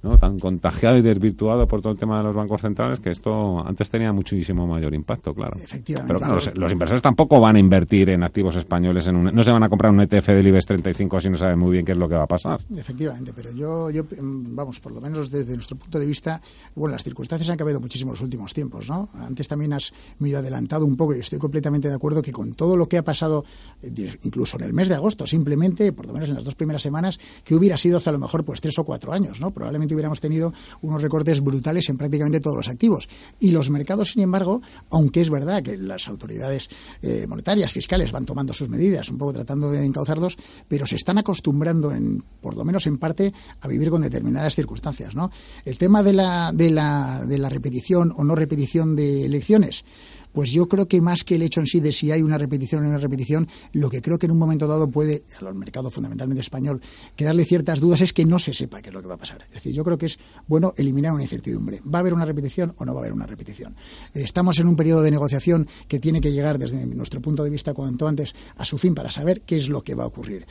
¿no? 0.02 0.18
tan 0.18 0.40
contagiado 0.40 0.98
y 0.98 1.02
desvirtuado 1.02 1.68
por 1.68 1.82
todo 1.82 1.94
el 1.94 2.00
tema 2.00 2.18
de 2.18 2.24
los 2.24 2.36
bancos 2.36 2.62
centrales 2.62 3.00
que 3.00 3.12
esto 3.12 3.60
antes 3.66 3.90
tenía 3.90 4.14
muchísimo 4.14 4.66
mayor 4.66 4.94
impacto, 4.94 5.34
claro. 5.34 5.58
Pero 5.86 6.20
claro, 6.20 6.40
los, 6.56 6.72
inversores 6.72 7.02
tampoco 7.02 7.40
van 7.40 7.58
a 7.58 7.60
invertir 7.60 8.10
en 8.10 8.24
activos 8.24 8.56
españoles, 8.56 9.08
en 9.08 9.24
no 9.24 9.44
se 9.44 9.52
van 9.52 9.64
a 9.64 9.70
comprar 9.70 9.92
un 9.92 10.02
ETF 10.02 10.28
del 10.28 10.48
IBEX 10.48 10.66
35 10.68 11.20
si 11.20 11.30
no 11.30 11.38
saben 11.38 11.60
muy 11.60 11.72
bien 11.72 11.86
qué 11.86 11.92
es 11.92 11.98
lo 11.98 12.08
que 12.08 12.16
va 12.16 12.24
a 12.24 12.28
pasar. 12.28 12.62
Efectivamente, 12.76 13.34
pero 13.36 13.52
yo, 13.52 13.90
yo 13.90 14.04
mm, 14.04 14.56
vamos, 14.56 14.80
por 14.80 14.94
lo 14.94 15.02
menos 15.02 15.30
desde 15.30 15.54
nuestro 15.54 15.78
punto 15.78 16.00
de 16.00 16.06
vista, 16.06 16.42
bueno, 16.76 16.94
las 16.94 17.04
circunstancias 17.04 17.50
han 17.50 17.58
cambiado 17.58 17.80
muchísimo 17.80 18.12
en 18.12 18.14
los 18.14 18.22
últimos 18.22 18.54
tiempos, 18.54 18.90
¿no? 18.90 19.10
Antes 19.16 19.48
también 19.48 19.74
has 19.74 19.94
medio 20.20 20.40
adelantado 20.40 20.86
un 20.86 20.96
poco 20.96 21.16
y 21.16 21.20
estoy 21.20 21.40
completamente 21.40 21.90
de 21.90 21.96
acuerdo 21.96 22.22
que 22.22 22.32
con 22.32 22.54
todo 22.54 22.78
lo 22.78 22.88
que 22.88 22.98
ha 22.98 23.04
pasado, 23.04 23.44
eh, 23.82 24.18
incluso 24.24 24.58
en 24.58 24.64
el 24.64 24.74
mes 24.74 24.88
de 24.90 24.96
agosto, 24.96 25.28
simplemente, 25.28 25.92
por 25.92 26.06
lo 26.06 26.14
menos 26.14 26.30
en 26.30 26.36
las 26.36 26.46
dos 26.46 26.56
primeras 26.56 26.82
semanas, 26.82 27.20
que 27.44 27.56
hubiera 27.56 27.78
sido 27.78 27.98
hace 27.98 28.10
a 28.10 28.14
lo 28.14 28.20
mejor 28.20 28.44
pues 28.44 28.62
tres 28.62 28.78
o 28.80 28.84
cuatro 28.84 29.12
años, 29.12 29.40
¿no? 29.40 29.52
Probablemente 29.52 29.89
hubiéramos 29.96 30.20
tenido 30.20 30.54
unos 30.82 31.02
recortes 31.02 31.42
brutales 31.42 31.90
en 31.90 31.98
prácticamente 31.98 32.40
todos 32.40 32.58
los 32.58 32.70
activos. 32.70 33.08
Y 33.40 33.52
los 33.52 33.70
mercados, 33.70 34.12
sin 34.12 34.24
embargo, 34.24 34.62
aunque 34.90 35.22
es 35.22 35.30
verdad 35.30 35.64
que 35.64 35.78
las 35.78 36.08
autoridades 36.08 36.70
eh, 37.02 37.26
monetarias, 37.28 37.72
fiscales, 37.72 38.12
van 38.12 38.26
tomando 38.26 38.54
sus 38.54 38.70
medidas, 38.70 39.10
un 39.10 39.18
poco 39.18 39.34
tratando 39.34 39.72
de 39.72 39.86
encauzarlos, 39.86 40.38
pero 40.68 40.86
se 40.86 40.96
están 40.96 41.18
acostumbrando, 41.18 41.92
en, 41.92 42.24
por 42.42 42.56
lo 42.56 42.64
menos 42.64 42.88
en 42.88 42.98
parte, 42.98 43.34
a 43.62 43.68
vivir 43.68 43.90
con 43.90 44.02
determinadas 44.02 44.56
circunstancias. 44.56 45.16
¿no? 45.16 45.32
El 45.66 45.78
tema 45.78 46.04
de 46.04 46.14
la, 46.14 46.52
de 46.54 46.70
la, 46.70 47.24
de 47.26 47.38
la 47.38 47.50
repetición 47.50 48.14
o 48.16 48.24
no 48.24 48.36
repetición 48.36 48.96
de 48.96 49.26
elecciones, 49.26 49.84
pues 50.34 50.52
yo 50.52 50.68
creo 50.68 50.88
que 50.88 51.02
más 51.02 51.24
que 51.24 51.36
el 51.36 51.42
hecho 51.42 51.60
en 51.60 51.68
sí 51.68 51.80
de 51.80 51.92
si 51.92 52.12
hay 52.12 52.22
una 52.22 52.38
repetición 52.38 52.82
o 52.82 52.84
no 52.84 52.90
una 52.90 52.98
repetición, 53.00 53.48
lo 53.74 53.90
que 53.90 54.02
creo 54.02 54.18
que 54.18 54.26
en 54.26 54.32
un 54.32 54.38
momento 54.38 54.68
dado 54.68 54.90
puede, 54.90 55.24
al 55.46 55.56
mercado 55.56 55.90
fundamentalmente 55.90 56.42
español, 56.42 56.82
crearle 57.16 57.46
ciertas 57.46 57.80
dudas 57.80 58.02
es 58.02 58.14
que 58.14 58.26
no 58.26 58.40
se 58.40 58.54
sepa 58.54 58.82
qué 58.82 58.90
es 58.90 58.94
lo 58.94 59.02
que 59.02 59.08
va 59.08 59.16
a 59.16 59.18
pasar. 59.18 59.44
Es 59.48 59.56
decir, 59.56 59.74
yo 59.74 59.84
creo 59.84 59.98
que 59.98 60.08
es 60.08 60.20
bueno 60.48 60.74
eliminar 60.78 61.14
una 61.14 61.24
incertidumbre. 61.24 61.82
¿Va 61.82 62.00
a 62.00 62.02
haber 62.02 62.14
una 62.14 62.26
repetición 62.26 62.74
o 62.78 62.86
no 62.86 62.94
va 62.94 63.00
a 63.00 63.04
haber 63.04 63.14
una 63.14 63.26
repetición? 63.26 63.76
Estamos 64.14 64.60
en 64.60 64.68
un 64.68 64.76
periodo 64.76 65.02
de 65.02 65.12
negociación 65.12 65.68
que 65.88 66.00
tiene 66.00 66.22
que 66.22 66.32
llegar, 66.32 66.58
desde 66.58 66.86
nuestro 66.86 67.22
punto 67.22 67.44
de 67.44 67.50
vista, 67.50 67.74
cuanto 67.74 68.08
antes 68.08 68.34
a 68.58 68.66
su 68.66 68.78
fin 68.78 68.94
para 68.94 69.12
saber 69.12 69.42
qué 69.42 69.58
es 69.58 69.70
lo 69.70 69.82
que 69.82 69.96
va 69.96 70.04
a 70.04 70.08
ocurrir. 70.08 70.46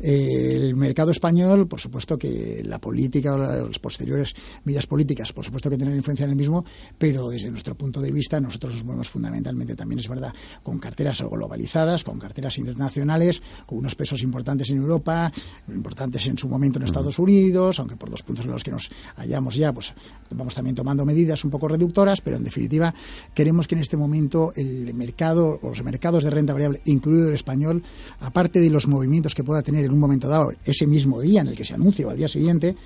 el 0.00 0.76
mercado 0.76 1.10
español, 1.10 1.66
por 1.66 1.80
supuesto 1.80 2.16
que 2.16 2.62
la 2.64 2.80
política 2.80 3.34
o 3.34 3.38
las 3.38 3.78
posteriores 3.78 4.34
medidas 4.64 4.86
políticas, 4.86 5.32
por 5.32 5.44
supuesto 5.44 5.68
que 5.70 5.76
tienen 5.76 5.96
influencia 5.96 6.24
en 6.24 6.30
el 6.30 6.36
mismo, 6.36 6.64
pero 6.96 7.28
desde 7.28 7.50
nuestro 7.50 7.74
punto 7.74 8.00
de 8.00 8.12
vista 8.12 8.40
nosotros 8.40 8.74
nos 8.74 8.84
movemos 8.84 9.08
fundamentalmente 9.18 9.74
también 9.74 9.98
es 9.98 10.06
verdad 10.06 10.32
con 10.62 10.78
carteras 10.78 11.20
globalizadas, 11.28 12.04
con 12.04 12.20
carteras 12.20 12.56
internacionales, 12.58 13.42
con 13.66 13.78
unos 13.78 13.96
pesos 13.96 14.22
importantes 14.22 14.70
en 14.70 14.76
Europa, 14.76 15.32
importantes 15.66 16.24
en 16.28 16.38
su 16.38 16.48
momento 16.48 16.78
en 16.78 16.84
Estados 16.84 17.18
Unidos, 17.18 17.80
aunque 17.80 17.96
por 17.96 18.10
los 18.10 18.22
puntos 18.22 18.44
en 18.44 18.52
los 18.52 18.62
que 18.62 18.70
nos 18.70 18.88
hallamos 19.16 19.56
ya, 19.56 19.72
pues 19.72 19.92
vamos 20.30 20.54
también 20.54 20.76
tomando 20.76 21.04
medidas 21.04 21.44
un 21.44 21.50
poco 21.50 21.66
reductoras, 21.66 22.20
pero 22.20 22.36
en 22.36 22.44
definitiva 22.44 22.94
queremos 23.34 23.66
que 23.66 23.74
en 23.74 23.80
este 23.80 23.96
momento 23.96 24.52
el 24.54 24.94
mercado, 24.94 25.58
los 25.60 25.82
mercados 25.82 26.22
de 26.22 26.30
renta 26.30 26.52
variable, 26.52 26.80
incluido 26.84 27.28
el 27.28 27.34
español, 27.34 27.82
aparte 28.20 28.60
de 28.60 28.70
los 28.70 28.86
movimientos 28.86 29.34
que 29.34 29.42
pueda 29.42 29.62
tener 29.62 29.84
en 29.84 29.90
un 29.90 29.98
momento 29.98 30.28
dado, 30.28 30.52
ese 30.64 30.86
mismo 30.86 31.20
día 31.20 31.40
en 31.40 31.48
el 31.48 31.56
que 31.56 31.64
se 31.64 31.74
anuncie 31.74 32.04
o 32.04 32.10
al 32.10 32.16
día 32.16 32.28
siguiente, 32.28 32.76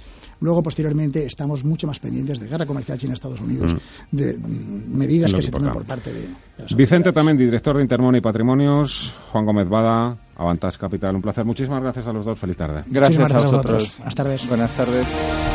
Luego, 0.42 0.60
posteriormente, 0.60 1.24
estamos 1.24 1.64
mucho 1.64 1.86
más 1.86 2.00
pendientes 2.00 2.40
de 2.40 2.48
guerra 2.48 2.66
comercial 2.66 2.98
China-Estados 2.98 3.40
Unidos, 3.40 3.74
mm. 3.74 4.16
de 4.16 4.36
mm, 4.36 4.98
medidas 4.98 5.32
que, 5.32 5.40
se 5.40 5.52
tomen 5.52 5.72
por 5.72 5.84
parte 5.84 6.12
de... 6.12 6.21
Vicente 6.76 7.12
también, 7.12 7.36
director 7.36 7.76
de 7.76 7.82
Intermoni 7.82 8.20
Patrimonios, 8.20 9.16
Juan 9.32 9.44
Gómez 9.44 9.68
Bada, 9.68 10.16
Avantas 10.36 10.78
Capital. 10.78 11.14
Un 11.16 11.22
placer. 11.22 11.44
Muchísimas 11.44 11.82
gracias 11.82 12.06
a 12.06 12.12
los 12.12 12.24
dos. 12.24 12.38
Feliz 12.38 12.56
tarde. 12.56 12.84
Gracias, 12.86 13.18
a 13.18 13.20
gracias 13.20 13.42
a 13.42 13.46
vosotros. 13.46 13.72
vosotros. 13.72 13.98
Buenas 13.98 14.14
tardes. 14.14 14.48
Buenas 14.48 14.76
tardes. 14.76 15.51